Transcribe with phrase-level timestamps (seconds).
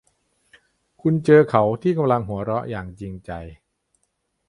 [1.01, 3.31] คุณเจอเขาที่กำลังหัวเราะอย่างจริงใจ